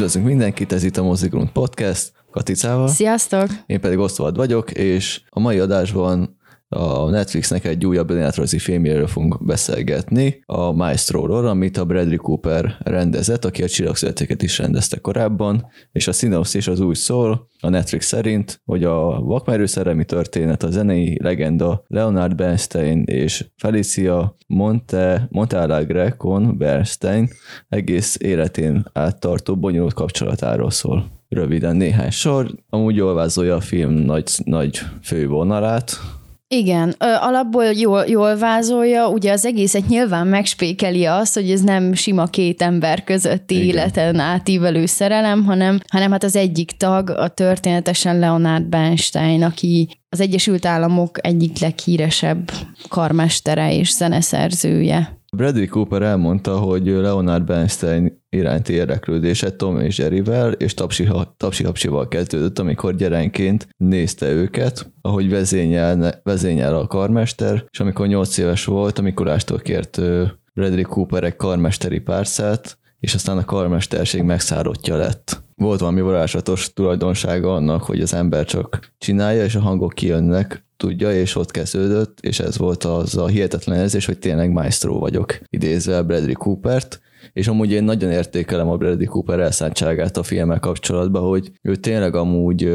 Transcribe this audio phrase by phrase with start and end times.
[0.00, 2.88] Üdvözlünk mindenkit, ez itt a Mozigrund Podcast, Katicával.
[2.88, 3.48] Sziasztok!
[3.66, 6.39] Én pedig Osztovad vagyok, és a mai adásban
[6.72, 13.44] a Netflixnek egy újabb önéletrajzi filmjéről fogunk beszélgetni, a Maestro-ról, amit a Bradley Cooper rendezett,
[13.44, 16.12] aki a Csillagszületéket is rendezte korábban, és a
[16.52, 21.84] is az úgy szól, a Netflix szerint, hogy a vakmerő szerelmi történet, a zenei legenda
[21.86, 27.28] Leonard Bernstein és Felicia Monte, Montealegre con Bernstein
[27.68, 31.06] egész életén áttartó bonyolult kapcsolatáról szól.
[31.28, 36.00] Röviden néhány sor, amúgy jól vázolja a film nagy, nagy fővonalát,
[36.54, 42.26] igen, alapból jól, jól vázolja, ugye az egészet nyilván megspékeli azt, hogy ez nem sima
[42.26, 43.66] két ember közötti Igen.
[43.66, 50.20] életen átívelő szerelem, hanem, hanem hát az egyik tag, a történetesen Leonard Bernstein, aki az
[50.20, 52.50] Egyesült Államok egyik leghíresebb
[52.88, 55.18] karmestere és zeneszerzője.
[55.36, 62.08] Bradley Cooper elmondta, hogy Leonard Bernstein iránti érdeklődése Tom és Jerryvel és Tapsi, Tapsi Hapsival
[62.08, 68.98] kezdődött, amikor gyerenként nézte őket, ahogy vezényel, vezényel a karmester, és amikor 8 éves volt,
[68.98, 70.00] amikor ástól kért
[70.54, 75.42] Bradley Cooper egy karmesteri párszát, és aztán a karmesterség megszállottja lett.
[75.54, 81.12] Volt valami varázslatos tulajdonsága annak, hogy az ember csak csinálja, és a hangok kijönnek, tudja,
[81.12, 86.02] és ott kezdődött, és ez volt az a hihetetlen érzés, hogy tényleg maestro vagyok, idézve
[86.02, 87.00] Bradley Coopert,
[87.32, 92.14] és amúgy én nagyon értékelem a Bradley Cooper elszántságát a filmmel kapcsolatban, hogy ő tényleg
[92.14, 92.68] amúgy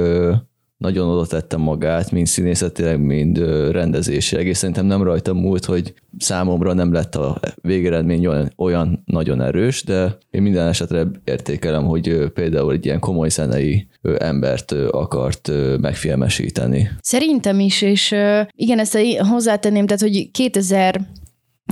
[0.77, 3.37] nagyon oda tette magát, mind színészetileg, mind
[3.71, 9.41] rendezésileg, és szerintem nem rajta múlt, hogy számomra nem lett a végeredmény olyan, olyan nagyon
[9.41, 15.51] erős, de én minden esetre értékelem, hogy például egy ilyen komoly zenei embert akart
[15.81, 16.89] megfilmesíteni.
[17.01, 18.15] Szerintem is, és
[18.55, 21.01] igen, ezt hozzátenném, tehát hogy 2000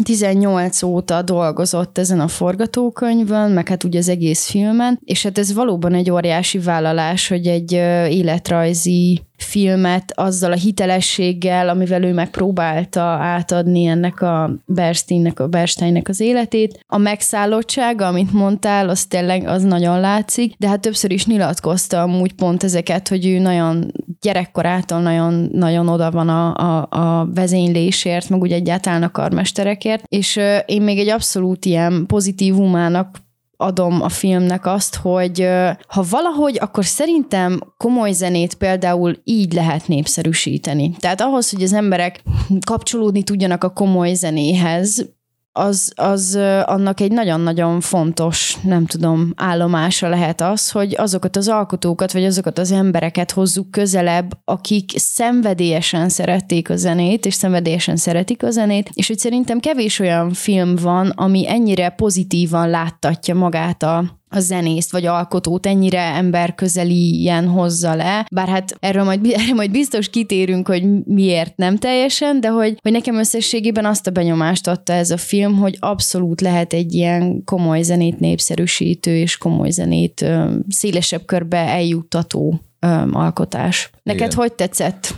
[0.03, 5.53] 18 óta dolgozott ezen a forgatókönyvön, meg hát ugye az egész filmen, és hát ez
[5.53, 7.71] valóban egy óriási vállalás, hogy egy
[8.11, 16.19] életrajzi filmet azzal a hitelességgel, amivel ő megpróbálta átadni ennek a Bernsteinnek, a Bernsteinnek az
[16.19, 16.79] életét.
[16.87, 22.33] A megszállottsága, amit mondtál, az tényleg az nagyon látszik, de hát többször is nyilatkozta amúgy
[22.33, 28.41] pont ezeket, hogy ő nagyon gyerekkorától nagyon, nagyon oda van a, a, a vezénylésért, meg
[28.41, 33.21] ugye egyáltalán a karmesterekért, és én még egy abszolút ilyen pozitívumának
[33.57, 35.47] adom a filmnek azt, hogy
[35.87, 40.95] ha valahogy, akkor szerintem komoly zenét például így lehet népszerűsíteni.
[40.99, 42.23] Tehát ahhoz, hogy az emberek
[42.65, 45.13] kapcsolódni tudjanak a komoly zenéhez,
[45.53, 52.11] az, az annak egy nagyon-nagyon fontos, nem tudom, állomása lehet az, hogy azokat az alkotókat,
[52.11, 58.49] vagy azokat az embereket hozzuk közelebb, akik szenvedélyesen szerették a zenét, és szenvedélyesen szeretik a
[58.49, 64.39] zenét, és hogy szerintem kevés olyan film van, ami ennyire pozitívan láttatja magát a, a
[64.39, 70.09] zenészt vagy alkotót ennyire emberközeli ilyen hozza le, bár hát erről majd, erről majd biztos
[70.09, 75.11] kitérünk, hogy miért nem teljesen, de hogy, hogy nekem összességében azt a benyomást adta ez
[75.11, 81.25] a film, hogy abszolút lehet egy ilyen komoly zenét népszerűsítő és komoly zenét ö, szélesebb
[81.25, 83.89] körbe eljuttató ö, alkotás.
[84.03, 84.37] Neked Igen.
[84.37, 85.15] hogy tetszett?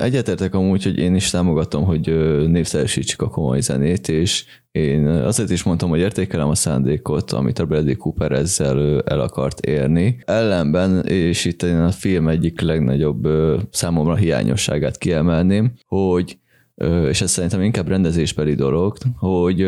[0.00, 2.06] Egyetértek amúgy, hogy én is támogatom, hogy
[2.48, 7.66] népszerűsítsük a komoly zenét, és én azért is mondtam, hogy értékelem a szándékot, amit a
[7.66, 10.18] Bradley Cooper ezzel el akart érni.
[10.24, 13.28] Ellenben, és itt én a film egyik legnagyobb
[13.70, 16.38] számomra hiányosságát kiemelném, hogy
[17.08, 19.62] és ez szerintem inkább rendezésbeli dolog, hogy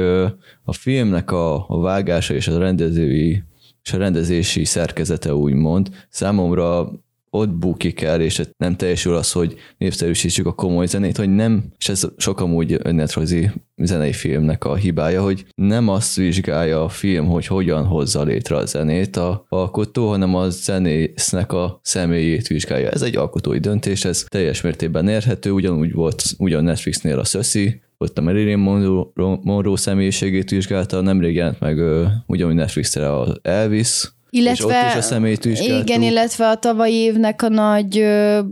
[0.65, 3.43] a filmnek a, a vágása és a rendezői
[3.83, 6.91] és a rendezési szerkezete úgymond számomra
[7.31, 11.89] ott bukik el, és nem teljesül az, hogy népszerűsítsük a komoly zenét, hogy nem, és
[11.89, 17.47] ez sok amúgy önnetrajzi zenei filmnek a hibája, hogy nem azt vizsgálja a film, hogy
[17.47, 22.91] hogyan hozza létre a zenét a alkotó, hanem a zenésznek a személyét vizsgálja.
[22.91, 28.19] Ez egy alkotói döntés, ez teljes mértékben érhető, ugyanúgy volt ugyan Netflixnél a Szöszi, ott
[28.19, 31.78] a Marilyn Monroe, Monroe személyiségét vizsgálta, nemrég jelent meg
[32.27, 37.42] ugyanúgy Netflixre az Elvis, illetve, és ott is a személyt Igen, illetve a tavalyi évnek
[37.42, 38.04] a nagy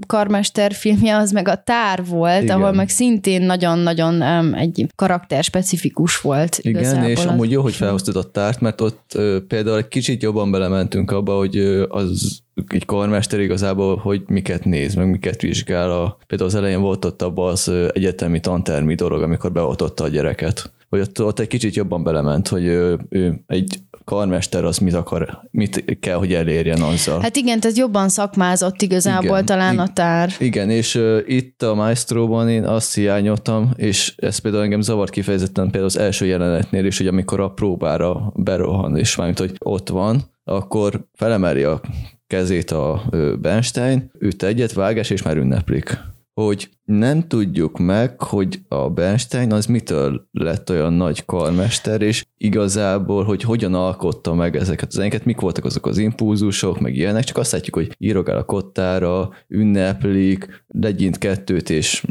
[0.06, 2.56] karmester filmje az meg a Tár volt, igen.
[2.56, 6.58] ahol meg szintén nagyon-nagyon um, egy karakter specifikus volt.
[6.62, 10.22] Igen, és az amúgy jó, hogy felhoztad a Tárt, mert ott uh, például egy kicsit
[10.22, 15.90] jobban belementünk abba, hogy uh, az egy karmester igazából, hogy miket néz, meg miket vizsgál.
[15.90, 20.72] A, például az elején volt ott abban az egyetemi tantermi dolog, amikor beoltotta a gyereket.
[20.88, 23.78] Hogy ott, ott egy kicsit jobban belement, hogy ő, ő egy
[24.08, 27.20] karmester az mit akar, mit kell, hogy elérjen azzal.
[27.20, 30.31] Hát igen, tehát jobban szakmázott igazából igen, talán a tár.
[30.38, 35.64] Igen, és uh, itt a Maestro-ban én azt hiányoltam, és ez például engem zavart kifejezetten
[35.64, 40.22] például az első jelenetnél is, hogy amikor a próbára berohan, és mármint, hogy ott van,
[40.44, 41.81] akkor felemeli a
[42.26, 43.02] kezét a
[43.40, 45.99] Bernstein, üt egyet, vágás, és már ünneplik
[46.43, 53.25] hogy nem tudjuk meg, hogy a Bernstein az mitől lett olyan nagy karmester, és igazából,
[53.25, 57.37] hogy hogyan alkotta meg ezeket az zenéket, mik voltak azok az impulzusok, meg ilyenek, csak
[57.37, 62.05] azt látjuk, hogy írogál a kottára, ünneplik, legyint kettőt, és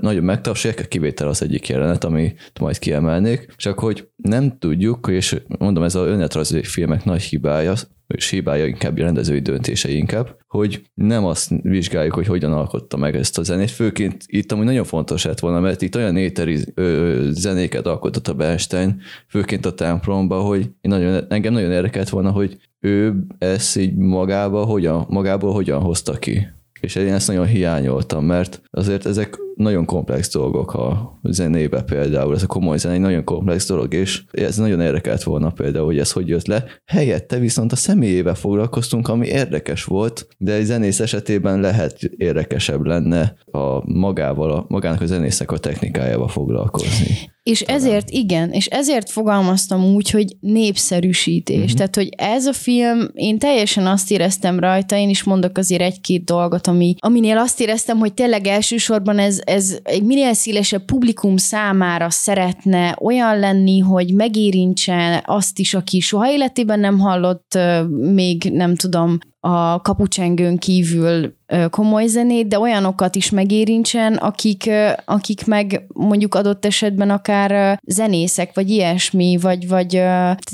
[0.00, 5.82] nagyon megtapsolják, kivétel az egyik jelenet, amit majd kiemelnék, csak hogy nem tudjuk, és mondom,
[5.82, 7.74] ez a önéletrajzi filmek nagy hibája,
[8.06, 13.38] és hibája inkább rendezői döntései inkább, hogy nem azt vizsgáljuk, hogy hogyan alkotta meg ezt
[13.38, 17.86] a zenét, főként itt amúgy nagyon fontos lett volna, mert itt olyan éteri ö, zenéket
[17.86, 23.14] alkotott a Bernstein, főként a templomba, hogy én nagyon, engem nagyon érdekelt volna, hogy ő
[23.38, 26.46] ezt így magába, hogyan, magából hogyan hozta ki
[26.84, 32.42] és én ezt nagyon hiányoltam, mert azért ezek nagyon komplex dolgok a zenébe például, ez
[32.42, 36.12] a komoly zene egy nagyon komplex dolog, és ez nagyon érdekelt volna például, hogy ez
[36.12, 36.64] hogy jött le.
[36.84, 43.36] Helyette viszont a személyével foglalkoztunk, ami érdekes volt, de egy zenész esetében lehet érdekesebb lenne
[43.44, 47.32] a magával, a, magának a zenésznek a technikájával foglalkozni.
[47.44, 47.80] És Talán.
[47.80, 51.56] ezért, igen, és ezért fogalmaztam úgy, hogy népszerűsítés.
[51.56, 51.76] Uh-huh.
[51.76, 56.24] Tehát, hogy ez a film, én teljesen azt éreztem rajta, én is mondok azért egy-két
[56.24, 62.10] dolgot, ami, aminél azt éreztem, hogy tényleg elsősorban ez, ez egy minél szélesebb publikum számára
[62.10, 67.58] szeretne olyan lenni, hogy megérintse azt is, aki soha életében nem hallott
[67.88, 71.34] még, nem tudom, a kapucsengőn kívül
[71.70, 74.70] komoly zenét, de olyanokat is megérintsen, akik,
[75.04, 79.96] akik meg mondjuk adott esetben akár zenészek, vagy ilyesmi, vagy, vagy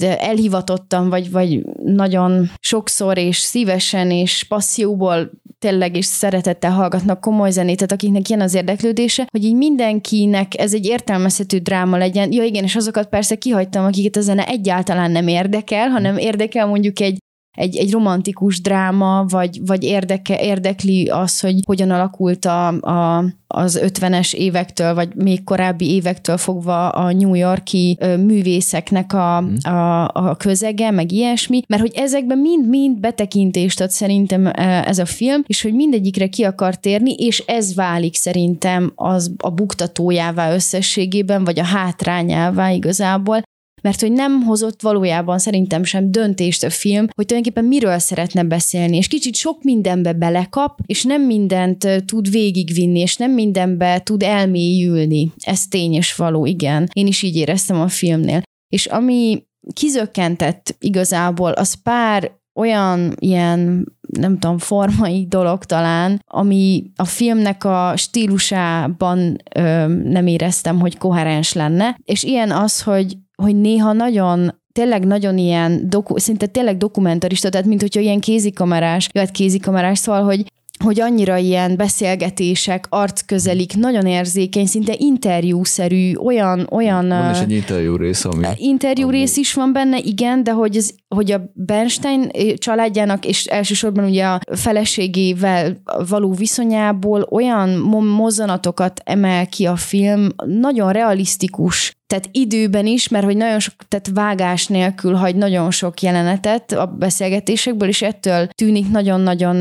[0.00, 7.76] elhivatottan, vagy, vagy nagyon sokszor és szívesen és passzióból tényleg is szeretettel hallgatnak komoly zenét,
[7.76, 12.32] tehát akiknek ilyen az érdeklődése, hogy így mindenkinek ez egy értelmezhető dráma legyen.
[12.32, 17.00] Ja igen, és azokat persze kihagytam, akiket a zene egyáltalán nem érdekel, hanem érdekel mondjuk
[17.00, 17.18] egy
[17.56, 23.80] egy, egy romantikus dráma, vagy, vagy érdeke, érdekli az, hogy hogyan alakult a, a, az
[23.82, 29.72] 50-es évektől, vagy még korábbi évektől fogva a New Yorki művészeknek a, mm.
[29.72, 34.46] a, a közege, meg ilyesmi, mert hogy ezekben mind-mind betekintést ad szerintem
[34.84, 39.50] ez a film, és hogy mindegyikre ki akar térni, és ez válik szerintem az a
[39.50, 43.42] buktatójává összességében, vagy a hátrányává igazából,
[43.82, 48.96] mert hogy nem hozott valójában szerintem sem döntést a film, hogy tulajdonképpen miről szeretne beszélni,
[48.96, 55.32] és kicsit sok mindenbe belekap, és nem mindent tud végigvinni, és nem mindenbe tud elmélyülni.
[55.38, 56.88] Ez tény és való, igen.
[56.92, 58.42] Én is így éreztem a filmnél.
[58.68, 59.42] És ami
[59.72, 67.92] kizökkentett igazából, az pár olyan ilyen, nem tudom, formai dolog talán, ami a filmnek a
[67.96, 75.06] stílusában ö, nem éreztem, hogy koherens lenne, és ilyen az, hogy hogy néha nagyon tényleg
[75.06, 80.44] nagyon ilyen, doku, szinte tényleg dokumentarista, tehát mint hogyha ilyen kézikamerás, jöhet kézikamerás, szóval, hogy
[80.84, 86.66] hogy annyira ilyen beszélgetések, arcközelik, nagyon érzékeny, szinte interjúszerű, olyan...
[86.70, 88.46] olyan van is egy interjú rész, ami...
[88.56, 89.16] Interjú ami...
[89.16, 94.24] rész is van benne, igen, de hogy, ez, hogy a Bernstein családjának, és elsősorban ugye
[94.24, 97.68] a feleségével való viszonyából olyan
[98.04, 104.10] mozzanatokat emel ki a film, nagyon realisztikus tehát időben is, mert hogy nagyon sok, tehát
[104.14, 109.60] vágás nélkül hagy nagyon sok jelenetet a beszélgetésekből, és ettől tűnik nagyon-nagyon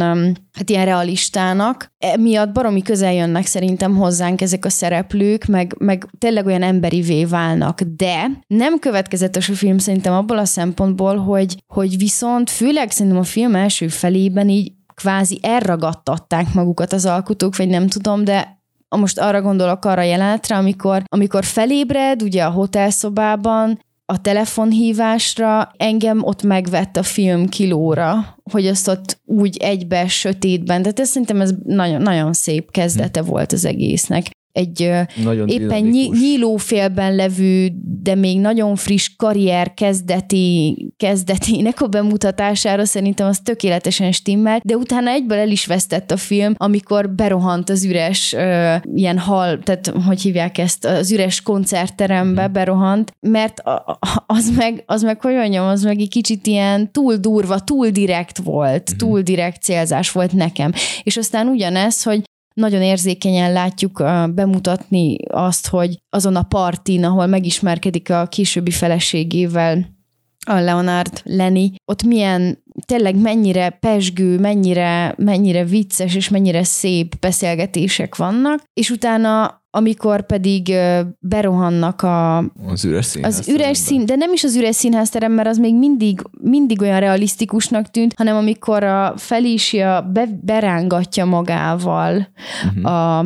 [0.53, 1.91] hát ilyen realistának.
[1.98, 7.82] Emiatt baromi közel jönnek szerintem hozzánk ezek a szereplők, meg, meg tényleg olyan emberivé válnak,
[7.82, 13.24] de nem következetes a film szerintem abból a szempontból, hogy, hogy viszont főleg szerintem a
[13.24, 18.59] film első felében így kvázi elragadtatták magukat az alkotók, vagy nem tudom, de
[18.98, 26.43] most arra gondolok arra jelenetre, amikor, amikor felébred, ugye a hotelszobában, a telefonhívásra engem ott
[26.43, 32.01] megvett a film kilóra, hogy azt ott úgy egybe sötétben, tehát ez szerintem ez nagyon,
[32.01, 34.91] nagyon szép kezdete volt az egésznek egy
[35.24, 36.20] nagyon éppen dinamikus.
[36.20, 44.60] nyílófélben levő, de még nagyon friss karrier kezdeti, kezdetének a bemutatására szerintem az tökéletesen stimmel,
[44.63, 49.60] de utána egyből el is vesztett a film, amikor berohant az üres uh, ilyen hal,
[49.60, 52.51] tehát hogy hívják ezt, az üres koncertterembe mm.
[52.51, 53.62] berohant, mert
[54.25, 58.38] az meg, az meg hogy mondjam, az meg egy kicsit ilyen túl durva, túl direkt
[58.38, 58.98] volt, mm.
[58.98, 60.72] túl direkt célzás volt nekem.
[61.03, 62.22] És aztán ugyanez, hogy
[62.60, 69.99] nagyon érzékenyen látjuk bemutatni azt, hogy azon a partin, ahol megismerkedik a későbbi feleségével,
[70.46, 78.15] a Leonard Lenny, ott milyen tényleg mennyire pesgő, mennyire, mennyire vicces és mennyire szép beszélgetések
[78.15, 80.75] vannak, és utána amikor pedig
[81.19, 83.39] berohannak a, az üres színház.
[83.39, 87.00] Az üres szín, de nem is az üres színházterem, mert az még mindig, mindig olyan
[87.00, 92.27] realisztikusnak tűnt, hanem amikor a Felicia be, berángatja magával
[92.65, 92.91] uh-huh.
[92.91, 93.25] a,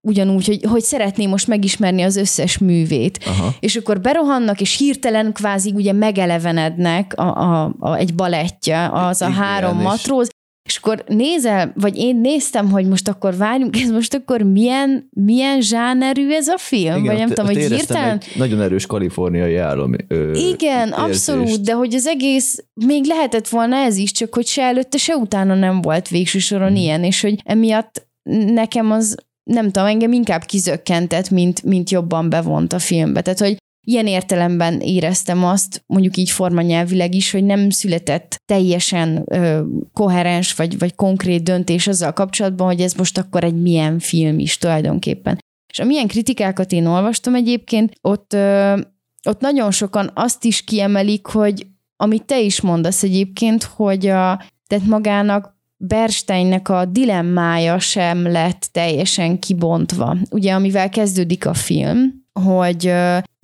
[0.00, 3.18] ugyanúgy, hogy, hogy szeretné most megismerni az összes művét.
[3.26, 3.54] Aha.
[3.60, 9.32] És akkor berohannak, és hirtelen kvázi ugye megelevenednek a, a, a, egy balettja, az Igen,
[9.32, 9.84] a három és...
[9.84, 10.28] matróz,
[10.68, 15.60] és akkor nézel, vagy én néztem, hogy most akkor várjunk, ez most akkor milyen, milyen
[15.60, 16.96] zsánerű ez a film?
[16.96, 18.20] Igen, vagy nem tudom, hogy hirtelen...
[18.36, 19.92] Nagyon erős kaliforniai állam.
[20.08, 20.98] Ö, Igen, érzést.
[20.98, 25.14] abszolút, de hogy az egész, még lehetett volna ez is, csak hogy se előtte, se
[25.14, 26.76] utána nem volt végső soron hmm.
[26.76, 29.16] ilyen, és hogy emiatt nekem az
[29.50, 33.20] nem tudom, engem inkább kizökkentett, mint, mint jobban bevont a filmbe.
[33.22, 39.62] Tehát, hogy ilyen értelemben éreztem azt, mondjuk így formanyelvileg is, hogy nem született teljesen ö,
[39.92, 44.58] koherens vagy, vagy konkrét döntés azzal kapcsolatban, hogy ez most akkor egy milyen film is
[44.58, 45.38] tulajdonképpen.
[45.72, 48.80] És amilyen kritikákat én olvastam egyébként, ott, ö,
[49.28, 51.66] ott nagyon sokan azt is kiemelik, hogy
[51.96, 59.38] amit te is mondasz egyébként, hogy a, tehát magának Bernsteinnek a dilemmája sem lett teljesen
[59.38, 60.16] kibontva.
[60.30, 62.86] Ugye, amivel kezdődik a film, hogy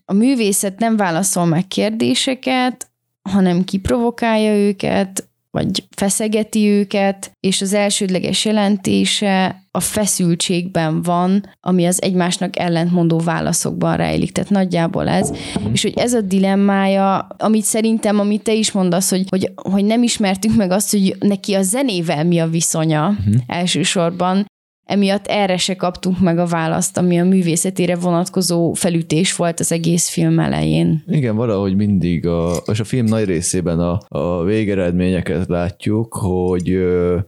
[0.04, 2.90] a művészet nem válaszol meg kérdéseket,
[3.30, 12.02] hanem kiprovokálja őket, vagy feszegeti őket, és az elsődleges jelentése a feszültségben van, ami az
[12.02, 14.32] egymásnak ellentmondó válaszokban rejlik.
[14.32, 15.32] Tehát nagyjából ez.
[15.72, 20.02] És hogy ez a dilemmája, amit szerintem, amit te is mondasz, hogy, hogy, hogy nem
[20.02, 23.34] ismertük meg azt, hogy neki a zenével mi a viszonya uh-huh.
[23.46, 24.46] elsősorban,
[24.86, 30.08] emiatt erre se kaptunk meg a választ, ami a művészetére vonatkozó felütés volt az egész
[30.08, 31.02] film elején.
[31.06, 36.78] Igen, valahogy mindig, a, és a film nagy részében a, a végeredményeket látjuk, hogy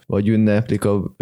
[0.07, 1.15] vagy ünneplik a,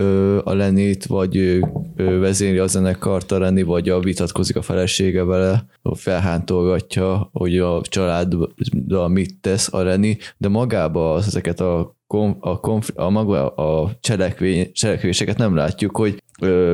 [0.44, 1.60] a Lenit, vagy
[1.96, 9.08] vezéri a zenekart a Lenny, vagy a vitatkozik a felesége vele, felhántolgatja, hogy a családdal
[9.08, 11.94] mit tesz a Lenny, de magába az, ezeket a
[12.40, 16.25] a, konf, a maga a cselekvény, cselekvéseket nem látjuk, hogy ö,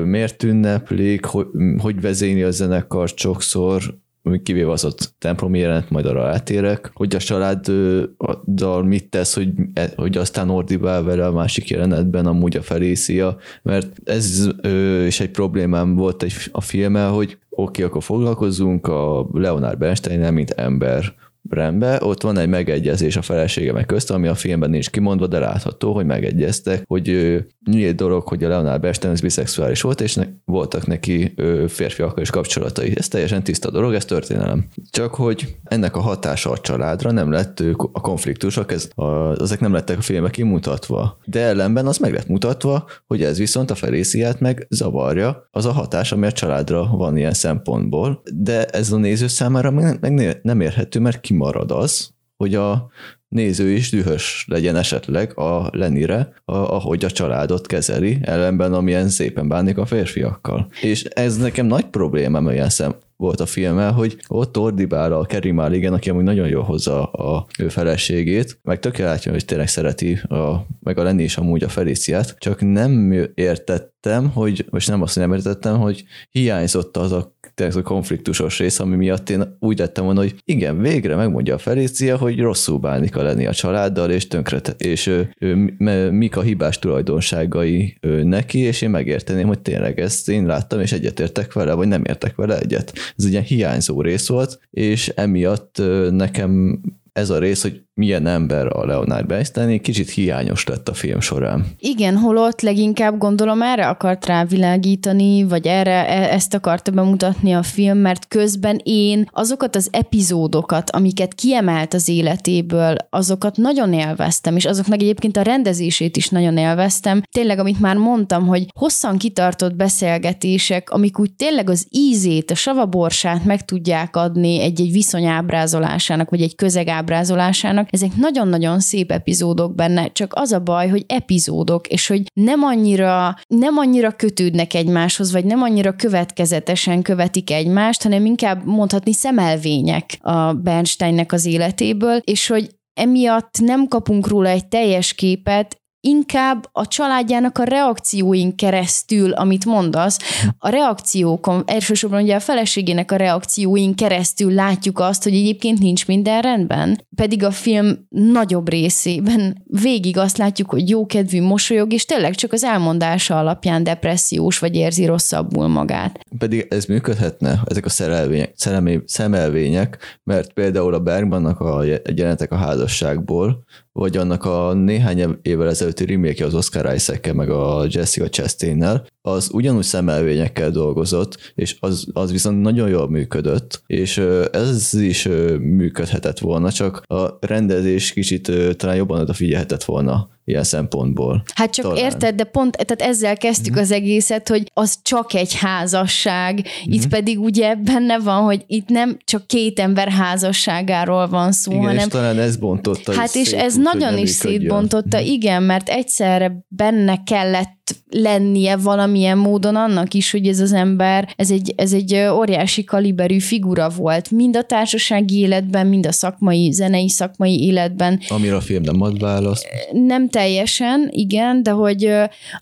[0.05, 1.47] miért ünneplik, hogy,
[1.79, 4.01] hogy vezényi a zenekar sokszor,
[4.43, 9.93] kivéve az ott templomi jelent, majd arra átérek, hogy a családdal mit tesz, hogy, e,
[9.97, 15.31] hogy aztán ordibál vele a másik jelenetben amúgy a Felicia, mert ez ö, is egy
[15.31, 21.15] problémám volt egy, a filmmel, hogy oké, okay, akkor foglalkozzunk a Leonard bernstein mint ember,
[21.53, 25.39] rendben, ott van egy megegyezés a felesége meg közt, ami a filmben nincs kimondva, de
[25.39, 30.87] látható, hogy megegyeztek, hogy nyílt dolog, hogy a Leonard Bernstein biszexuális volt, és ne, voltak
[30.87, 31.35] neki
[31.69, 32.93] férfiakkal is kapcsolatai.
[32.97, 34.67] Ez teljesen tiszta dolog, ez történelem.
[34.91, 37.61] Csak hogy ennek a hatása a családra nem lett
[37.93, 41.19] a konfliktusok, ez, a, ezek nem lettek a filmben kimutatva.
[41.25, 45.73] De ellenben az meg lett mutatva, hogy ez viszont a Feliciát meg zavarja, az a
[45.73, 50.61] hatás, ami a családra van ilyen szempontból, de ez a néző számára meg, meg nem
[50.61, 52.91] érhető, mert kimarad az, hogy a
[53.29, 59.49] néző is dühös legyen esetleg a Lenire, a, ahogy a családot kezeli, ellenben amilyen szépen
[59.49, 60.69] bánik a férfiakkal.
[60.81, 65.51] És ez nekem nagy problémám olyan szem volt a filmmel, hogy ott ordibál a Kerry
[65.51, 70.67] Mulligan, aki amúgy nagyon jól hozza a ő feleségét, meg tökéletesen, hogy tényleg szereti, a,
[70.81, 75.33] meg a lenni is amúgy a Feliciát, csak nem értettem, hogy, most nem azt, nem
[75.33, 80.21] értettem, hogy hiányzott az a tényleg a konfliktusos rész, ami miatt én úgy lettem volna,
[80.21, 84.61] hogy igen, végre megmondja a Felícia, hogy rosszul bánik a lenni a családdal, és tönkre,
[84.79, 90.01] és ő, ő, ő, mik a hibás tulajdonságai ő, neki, és én megérteném, hogy tényleg
[90.01, 92.93] ezt én láttam, és egyetértek vele, vagy nem értek vele egyet.
[93.17, 96.81] Ez egy ilyen hiányzó rész volt, és emiatt nekem
[97.13, 101.67] ez a rész, hogy milyen ember a Leonard Bernstein, kicsit hiányos lett a film során.
[101.79, 107.99] Igen, holott leginkább gondolom erre akart rávilágítani, vagy erre e- ezt akarta bemutatni a film,
[107.99, 115.01] mert közben én azokat az epizódokat, amiket kiemelt az életéből, azokat nagyon élveztem, és azoknak
[115.01, 117.23] egyébként a rendezését is nagyon élveztem.
[117.31, 123.45] Tényleg, amit már mondtam, hogy hosszan kitartott beszélgetések, amik úgy tényleg az ízét, a savaborsát
[123.45, 127.93] meg tudják adni egy-egy viszony ábrázolásának, vagy egy közeg ábrázolásának, vannak.
[127.93, 133.37] Ezek nagyon-nagyon szép epizódok benne, csak az a baj, hogy epizódok, és hogy nem annyira,
[133.47, 140.53] nem annyira kötődnek egymáshoz, vagy nem annyira következetesen követik egymást, hanem inkább mondhatni szemelvények a
[140.53, 147.59] Bernsteinnek az életéből, és hogy emiatt nem kapunk róla egy teljes képet, inkább a családjának
[147.59, 150.19] a reakcióin keresztül, amit mondasz,
[150.59, 156.41] a reakciókon, elsősorban ugye a feleségének a reakcióin keresztül látjuk azt, hogy egyébként nincs minden
[156.41, 157.07] rendben.
[157.17, 162.65] Pedig a film nagyobb részében végig azt látjuk, hogy jókedvű, mosolyog, és tényleg csak az
[162.65, 166.21] elmondása alapján depressziós, vagy érzi rosszabbul magát.
[166.39, 172.57] Pedig ez működhetne, ezek a szerelvények, szerelmé, szemelvények, mert például a Bergmannak a jelenetek a
[172.57, 179.03] házasságból, vagy annak a néhány évvel ezelőtti remake az Oscar isaac meg a Jessica chastain
[179.23, 184.19] az ugyanúgy szemelvényekkel dolgozott, és az, az viszont nagyon jól működött, és
[184.53, 191.43] ez is működhetett volna, csak a rendezés kicsit talán jobban odafigyelhetett volna ilyen szempontból.
[191.55, 192.05] Hát csak Talán.
[192.05, 193.83] érted, de pont tehát ezzel kezdtük mm-hmm.
[193.83, 196.93] az egészet, hogy az csak egy házasság, mm-hmm.
[196.93, 201.85] itt pedig ugye benne van, hogy itt nem csak két ember házasságáról van szó, igen,
[201.85, 201.99] hanem...
[201.99, 205.27] és talán ez bontotta Hát és ez úgy, nagyon is szétbontotta, mm-hmm.
[205.27, 211.51] igen, mert egyszerre benne kellett lennie valamilyen módon annak is, hogy ez az ember, ez
[211.51, 217.09] egy, ez egy óriási kaliberű figura volt, mind a társasági életben, mind a szakmai, zenei
[217.09, 218.21] szakmai életben.
[218.29, 219.67] Amire a film nem ad választ.
[219.93, 222.13] Nem teljesen, igen, de hogy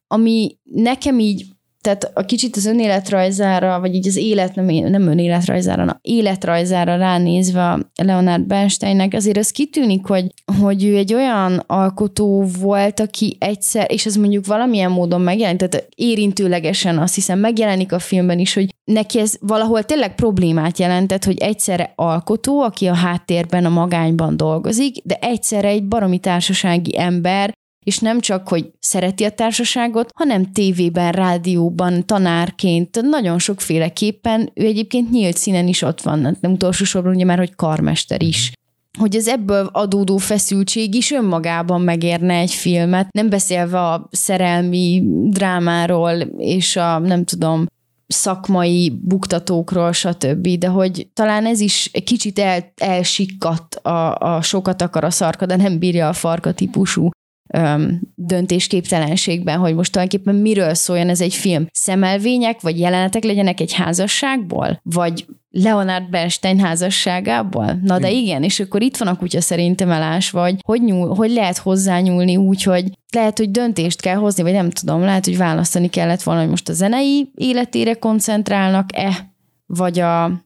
[0.07, 1.45] ami nekem így
[1.81, 7.79] tehát a kicsit az önéletrajzára, vagy így az élet, nem, nem önéletrajzára, na, életrajzára ránézve
[8.03, 10.27] Leonard Bernsteinnek, azért az kitűnik, hogy,
[10.61, 15.89] hogy ő egy olyan alkotó volt, aki egyszer, és ez mondjuk valamilyen módon megjelent, tehát
[15.95, 21.39] érintőlegesen azt hiszem megjelenik a filmben is, hogy neki ez valahol tényleg problémát jelentett, hogy
[21.39, 27.53] egyszerre alkotó, aki a háttérben, a magányban dolgozik, de egyszerre egy baromi társasági ember,
[27.85, 35.11] és nem csak, hogy szereti a társaságot, hanem tévében, rádióban, tanárként, nagyon sokféleképpen, ő egyébként
[35.11, 38.53] nyílt színen is ott van, nem utolsó sorban ugye már, hogy karmester is
[38.99, 46.15] hogy az ebből adódó feszültség is önmagában megérne egy filmet, nem beszélve a szerelmi drámáról
[46.39, 47.67] és a, nem tudom,
[48.07, 55.05] szakmai buktatókról, stb., de hogy talán ez is kicsit el, elsikkadt a, a sokat akar
[55.05, 57.11] a szarka, de nem bírja a farka típusú
[57.53, 61.67] öm, döntésképtelenségben, hogy most tulajdonképpen miről szóljon ez egy film.
[61.73, 64.81] Szemelvények vagy jelenetek legyenek egy házasságból?
[64.83, 67.79] Vagy Leonard Bernstein házasságából?
[67.83, 71.31] Na de igen, és akkor itt van a kutya szerintem elás, vagy hogy, nyúl, hogy
[71.31, 75.89] lehet hozzányúlni úgy, hogy lehet, hogy döntést kell hozni, vagy nem tudom, lehet, hogy választani
[75.89, 79.33] kellett volna, hogy most a zenei életére koncentrálnak-e,
[79.67, 80.45] vagy a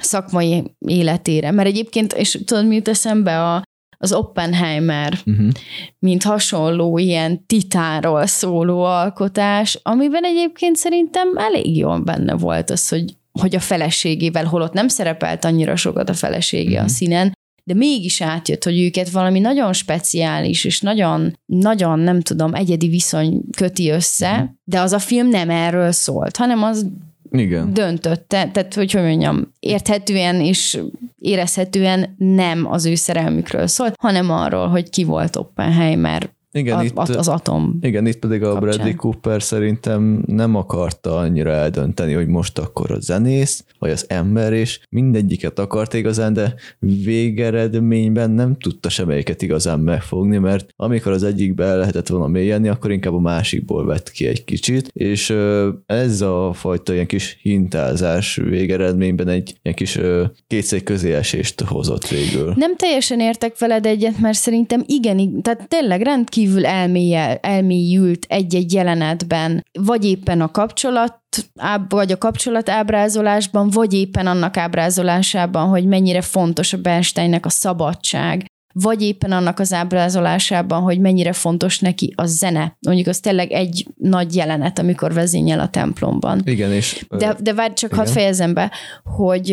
[0.00, 1.50] szakmai életére.
[1.50, 3.62] Mert egyébként, és tudod, mi jut eszembe a
[4.04, 5.48] az Oppenheimer, uh-huh.
[5.98, 13.16] mint hasonló ilyen titánról szóló alkotás, amiben egyébként szerintem elég jól benne volt az, hogy,
[13.32, 16.80] hogy a feleségével, holott nem szerepelt annyira sokat a felesége uh-huh.
[16.80, 16.92] a mhm.
[16.92, 17.32] színen,
[17.64, 23.40] de mégis átjött, hogy őket valami nagyon speciális, és nagyon, nagyon, nem tudom, egyedi viszony
[23.56, 24.48] köti össze, uh-huh.
[24.64, 26.86] de az a film nem erről szólt, hanem az
[27.38, 27.72] igen.
[27.72, 30.78] döntötte, tehát hogy hogy mondjam, érthetően és
[31.18, 36.98] érezhetően nem az ő szerelmükről szólt, hanem arról, hogy ki volt Oppenheimer igen, a, itt,
[36.98, 37.78] az atom.
[37.80, 38.70] Igen, itt pedig a kapcsán.
[38.70, 44.52] Bradley Cooper szerintem nem akarta annyira eldönteni, hogy most akkor a zenész, vagy az ember,
[44.52, 51.64] és mindegyiket akart igazán, de végeredményben nem tudta semmelyiket igazán megfogni, mert amikor az egyikbe
[51.64, 55.34] el lehetett volna mélyenni, akkor inkább a másikból vett ki egy kicsit, és
[55.86, 59.98] ez a fajta ilyen kis hintázás végeredményben egy ilyen kis
[60.46, 62.52] kétszer közéesést hozott végül.
[62.56, 68.72] Nem teljesen értek veled egyet, mert szerintem igen, tehát tényleg rendkívül rendkívül elmélyel, elmélyült egy-egy
[68.72, 71.22] jelenetben, vagy éppen a kapcsolat
[71.88, 78.46] vagy a kapcsolat ábrázolásban, vagy éppen annak ábrázolásában, hogy mennyire fontos a Bernsteinnek a szabadság,
[78.74, 82.76] vagy éppen annak az ábrázolásában, hogy mennyire fontos neki a zene.
[82.86, 86.40] Mondjuk az tényleg egy nagy jelenet, amikor vezényel a templomban.
[86.44, 87.06] Igen, és...
[87.08, 88.04] De, de várj, csak igen.
[88.04, 89.46] hadd fejezem be, hogy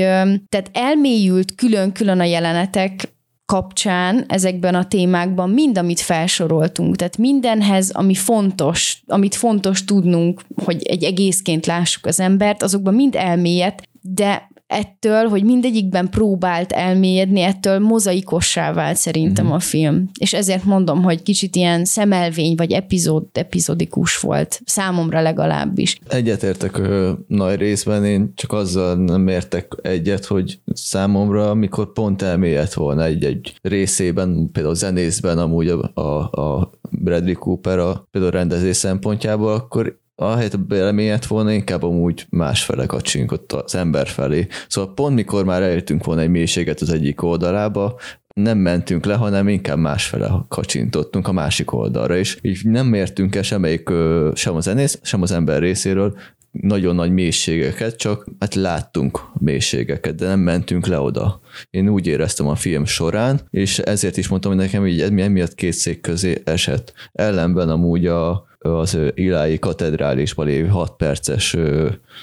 [0.49, 3.13] tehát elmélyült külön-külön a jelenetek
[3.51, 10.83] kapcsán ezekben a témákban mind, amit felsoroltunk, tehát mindenhez, ami fontos, amit fontos tudnunk, hogy
[10.83, 17.79] egy egészként lássuk az embert, azokban mind elmélyed, de ettől, hogy mindegyikben próbált elmélyedni, ettől
[17.79, 19.59] mozaikossá vált szerintem uh-huh.
[19.59, 20.09] a film.
[20.19, 24.61] És ezért mondom, hogy kicsit ilyen szemelvény, vagy epizód, epizodikus volt.
[24.65, 25.99] Számomra legalábbis.
[26.07, 32.73] Egyetértek ö, nagy részben, én csak azzal nem értek egyet, hogy számomra, amikor pont elmélyedt
[32.73, 39.53] volna egy-egy részében, például zenészben amúgy a, a, a Bradley Cooper a például rendezés szempontjából,
[39.53, 44.47] akkor ahelyett a beleményett volna, inkább amúgy másfele kacsinkott az ember felé.
[44.67, 47.99] Szóval pont mikor már elértünk volna egy mélységet az egyik oldalába,
[48.33, 53.41] nem mentünk le, hanem inkább másfele kacsintottunk a másik oldalra, és így nem értünk el
[53.41, 53.89] semmelyik,
[54.33, 56.15] sem a zenész, sem az ember részéről
[56.51, 61.41] nagyon nagy mélységeket, csak hát láttunk mélységeket, de nem mentünk le oda.
[61.69, 65.73] Én úgy éreztem a film során, és ezért is mondtam, hogy nekem így emiatt két
[65.73, 66.93] szék közé esett.
[67.11, 71.57] Ellenben amúgy a, az Ilái katedrálisban lévő 6 perces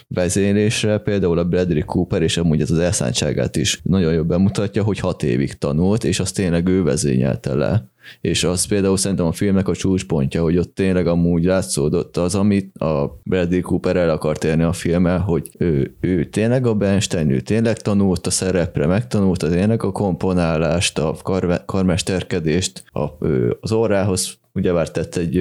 [0.09, 4.99] vezénylésre, például a Bradley Cooper, és amúgy ez az elszántságát is nagyon jól bemutatja, hogy
[4.99, 7.91] 6 évig tanult, és azt tényleg ő vezényelte le.
[8.21, 12.77] És az például szerintem a filmnek a csúcspontja, hogy ott tényleg amúgy látszódott az, amit
[12.77, 17.41] a Bradley Cooper el akart érni a filmmel, hogy ő, ő tényleg a Bernstein, ő
[17.41, 23.27] tényleg tanult a szerepre, megtanulta tényleg a komponálást, a kar- karmesterkedést, a,
[23.61, 25.35] az órához ugyebár tett egy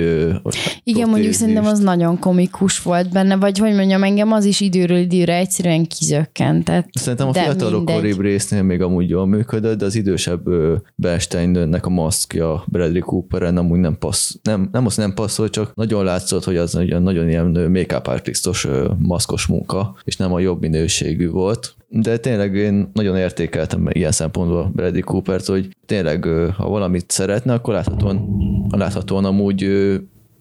[0.84, 4.98] Igen, mondjuk szerintem az nagyon komikus volt benne, vagy hogy mondjam, engem az is időről
[4.98, 6.64] időre egyszerűen kizökkent.
[6.64, 10.44] Tehát, szerintem a fiatalokoribb résznél még amúgy jól működött, de az idősebb
[10.96, 16.04] Bernsteinnek a maszkja Bradley Cooperen amúgy nem passz, nem, nem azt nem passzol, csak nagyon
[16.04, 21.30] látszott, hogy az nagyon, nagyon ilyen make-up artistos maszkos munka, és nem a jobb minőségű
[21.30, 21.76] volt.
[21.90, 26.26] De tényleg én nagyon értékeltem ilyen szempontból Bradley Coopert, hogy tényleg,
[26.58, 28.28] ha valamit szeretne, akkor láthatóan,
[29.08, 29.68] láthatóan amúgy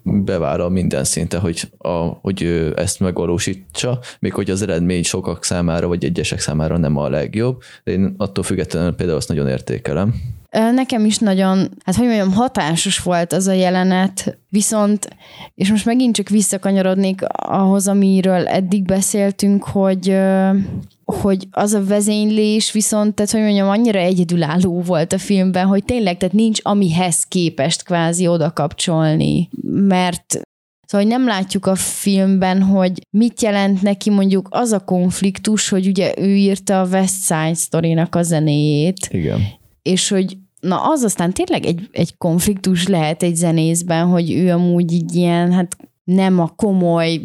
[0.02, 1.88] bevállal minden szinte, hogy, a,
[2.22, 7.62] hogy ezt megvalósítsa, még hogy az eredmény sokak számára, vagy egyesek számára nem a legjobb,
[7.84, 10.14] de én attól függetlenül például azt nagyon értékelem.
[10.50, 15.08] Nekem is nagyon, hát hogy mondjam, hatásos volt az a jelenet, viszont,
[15.54, 20.16] és most megint csak visszakanyarodnék ahhoz, amiről eddig beszéltünk, hogy
[21.06, 26.16] hogy az a vezénylés viszont, tehát hogy mondjam, annyira egyedülálló volt a filmben, hogy tényleg,
[26.16, 30.40] tehát nincs amihez képest kvázi oda kapcsolni, mert
[30.86, 35.86] Szóval hogy nem látjuk a filmben, hogy mit jelent neki mondjuk az a konfliktus, hogy
[35.86, 39.08] ugye ő írta a West Side Story-nak a zenéjét.
[39.10, 39.40] Igen.
[39.82, 44.92] És hogy na az aztán tényleg egy, egy konfliktus lehet egy zenészben, hogy ő amúgy
[44.92, 47.20] így ilyen, hát nem a komoly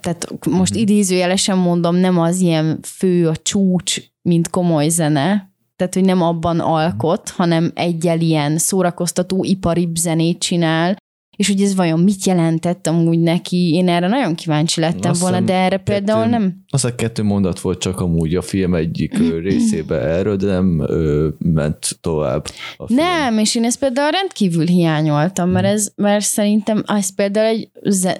[0.00, 0.80] tehát most mhm.
[0.80, 6.60] idézőjelesen mondom, nem az ilyen fő, a csúcs, mint komoly zene, tehát hogy nem abban
[6.60, 10.96] alkot, hanem egyel ilyen szórakoztató, ipari zenét csinál,
[11.36, 15.40] és hogy ez vajon mit jelentett amúgy neki, én erre nagyon kíváncsi lettem Azt volna,
[15.40, 16.64] de erre például kettő, nem...
[16.70, 19.18] Az a kettő mondat volt csak amúgy a film egyik
[19.48, 22.46] részébe erről, de nem ö, ment tovább.
[22.76, 22.98] A film.
[22.98, 27.70] Nem, és én ezt például rendkívül hiányoltam, mert, ez, mert szerintem ez például egy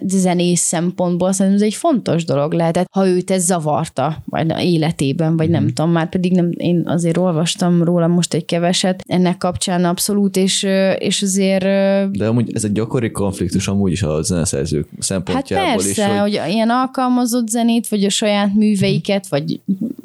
[0.05, 5.47] zenész szempontból szerintem ez egy fontos dolog lehetett, ha őt ez zavarta, vagy életében, vagy
[5.47, 5.51] mm.
[5.51, 10.37] nem tudom, már pedig nem, én azért olvastam róla most egy keveset ennek kapcsán abszolút,
[10.37, 11.63] és, és azért...
[12.11, 16.19] De amúgy ez egy gyakori konfliktus amúgy is a zeneszerzők szempontjából hát persze, is.
[16.19, 16.19] Hogy...
[16.19, 19.59] hogy ilyen alkalmazott zenét, vagy a saját műveiket, vagy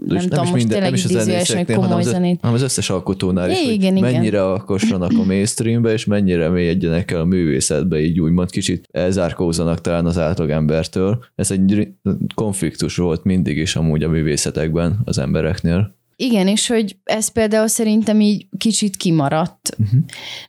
[0.08, 2.38] nem tudom, most minden, tényleg idézőjelesen, hogy komoly hanem zenét.
[2.40, 7.20] Hanem az összes alkotónál is, igen, hogy mennyire alkossanak a mainstreambe, és mennyire mélyedjenek el
[7.20, 11.24] a művészetbe, így úgymond kicsit elzárkózanak talán az átlagembertől.
[11.34, 11.88] Ez egy
[12.34, 15.96] konfliktus volt mindig is amúgy a művészetekben az embereknél.
[16.20, 19.76] Igen, és hogy ez például szerintem így kicsit kimaradt.
[19.78, 20.00] Uh-huh.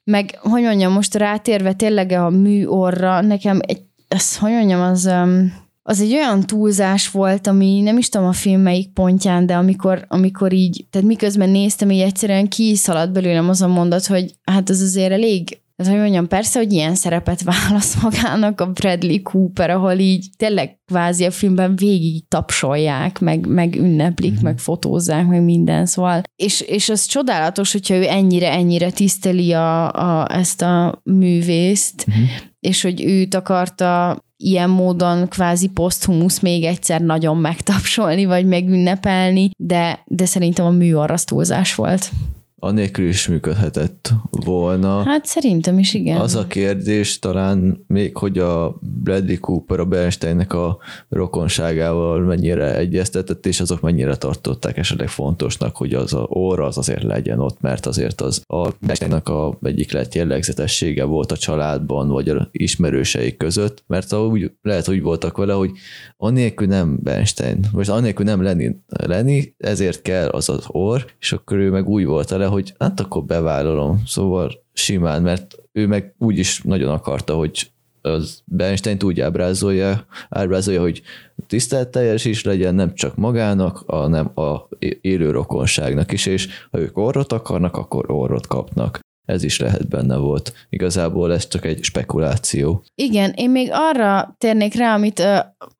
[0.03, 5.53] Meg, hogy mondjam, most rátérve tényleg a műorra, nekem egy, ez, hogy mondjam, az, um,
[5.84, 10.05] az egy olyan túlzás volt, ami nem is tudom a film melyik pontján, de amikor,
[10.08, 14.82] amikor így, tehát miközben néztem, így egyszerűen kiszaladt belőlem az a mondat, hogy hát ez
[14.82, 19.93] azért elég tehát, hogy mondjam, persze, hogy ilyen szerepet válasz magának a Bradley Cooper, ahol
[19.93, 24.43] így tényleg kvázi a filmben végig tapsolják, meg, meg ünneplik, mm-hmm.
[24.43, 26.21] meg fotózzák, meg minden, szóval.
[26.35, 32.23] És, és az csodálatos, hogyha ő ennyire-ennyire tiszteli a, a, ezt a művészt, mm-hmm.
[32.59, 40.03] és hogy őt akarta ilyen módon kvázi poszthumusz még egyszer nagyon megtapsolni, vagy megünnepelni, de,
[40.05, 42.11] de szerintem a műarrasztózás volt
[42.59, 45.03] anélkül is működhetett volna.
[45.03, 46.19] Hát szerintem is igen.
[46.19, 50.77] Az a kérdés talán még, hogy a Bradley Cooper a Bernsteinnek a
[51.09, 57.03] rokonságával mennyire egyeztetett, és azok mennyire tartották esetleg fontosnak, hogy az a óra az azért
[57.03, 62.29] legyen ott, mert azért az a Bernsteinnek a egyik lett jellegzetessége volt a családban, vagy
[62.29, 65.71] a ismerőseik között, mert úgy, lehet, hogy voltak vele, hogy
[66.17, 71.57] anélkül nem Bernstein, vagy anélkül nem lenni, lenni, ezért kell az az orr, és akkor
[71.57, 76.38] ő meg úgy volt vele, hogy hát akkor bevállalom, szóval simán, mert ő meg úgy
[76.38, 81.01] is nagyon akarta, hogy az Bernstein úgy ábrázolja, ábrázolja, hogy
[81.47, 84.67] tiszteletteljes is legyen, nem csak magának, hanem a
[85.01, 88.99] élő rokonságnak is, és ha ők orrot akarnak, akkor orrot kapnak.
[89.29, 90.53] Ez is lehet benne volt.
[90.69, 92.83] Igazából ez csak egy spekuláció.
[92.95, 95.23] Igen, én még arra térnék rá, amit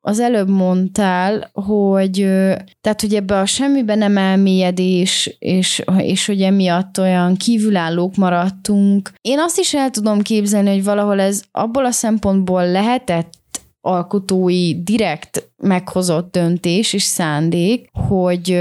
[0.00, 2.14] az előbb mondtál, hogy
[2.80, 9.12] tehát, hogy ebbe a semmibe nem elmélyedés, és, és hogy emiatt olyan kívülállók maradtunk.
[9.20, 13.38] Én azt is el tudom képzelni, hogy valahol ez abból a szempontból lehetett
[13.80, 18.58] alkotói direkt meghozott döntés és szándék, hogy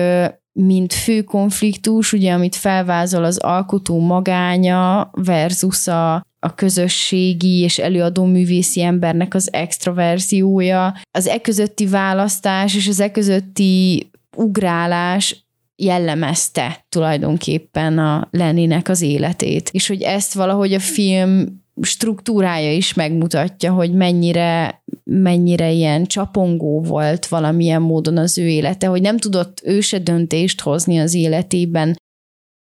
[0.66, 8.26] mint fő konfliktus, ugye, amit felvázol az alkotó magánya versus a, a közösségi és előadó
[8.26, 17.98] művészi embernek az extraverziója, az e közötti választás és az e közötti ugrálás jellemezte tulajdonképpen
[17.98, 24.84] a Leninek az életét, és hogy ezt valahogy a film struktúrája is megmutatja, hogy mennyire,
[25.04, 30.62] mennyire ilyen csapongó volt valamilyen módon az ő élete, hogy nem tudott ő se döntést
[30.62, 31.96] hozni az életében,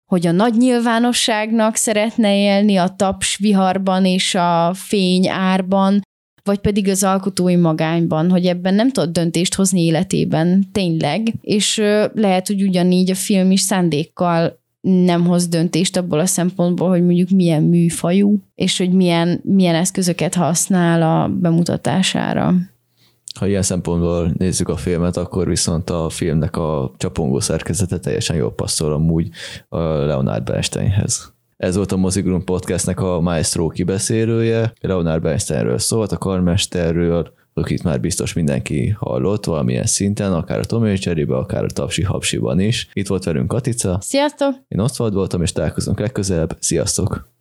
[0.10, 6.02] hogy a nagy nyilvánosságnak szeretne élni a taps viharban és a fény árban,
[6.44, 11.78] vagy pedig az alkotói magányban, hogy ebben nem tud döntést hozni életében, tényleg, és
[12.14, 17.30] lehet, hogy ugyanígy a film is szándékkal nem hoz döntést abból a szempontból, hogy mondjuk
[17.30, 22.54] milyen műfajú, és hogy milyen, milyen eszközöket használ a bemutatására.
[23.40, 28.54] Ha ilyen szempontból nézzük a filmet, akkor viszont a filmnek a csapongó szerkezete teljesen jól
[28.54, 29.30] passzol amúgy
[29.70, 31.34] Leonard Bernsteinhez.
[31.58, 34.74] Ez volt a Mozigrum Podcastnek a Maestro kibeszélője.
[34.82, 40.98] Leonard Bernsteinről szólt, a karmesterről, akit már biztos mindenki hallott valamilyen szinten, akár a Tomi
[40.98, 42.90] Cserébe, akár a Tapsi Hapsiban is.
[42.94, 43.98] Itt volt velünk Katica.
[44.02, 44.56] Sziasztok!
[44.68, 46.58] Én Oszvald voltam, és találkozunk legközelebb.
[46.60, 47.38] Sziasztok!